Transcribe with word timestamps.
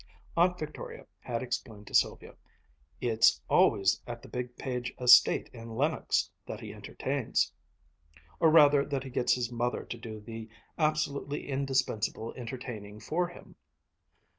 Aunt 0.35 0.57
Victoria 0.57 1.05
had 1.19 1.43
explained 1.43 1.85
to 1.85 1.93
Sylvia, 1.93 2.33
"It's 3.01 3.39
always 3.47 4.01
at 4.07 4.23
the 4.23 4.27
big 4.29 4.57
Page 4.57 4.95
estate 4.99 5.47
in 5.53 5.75
Lenox 5.75 6.31
that 6.47 6.59
he 6.59 6.73
entertains, 6.73 7.53
or 8.39 8.49
rather 8.49 8.83
that 8.83 9.03
he 9.03 9.11
gets 9.11 9.33
his 9.35 9.51
mother 9.51 9.83
to 9.83 9.97
do 9.99 10.19
the 10.19 10.49
absolutely 10.79 11.47
indispensable 11.47 12.33
entertaining 12.33 12.99
for 12.99 13.27
him." 13.27 13.55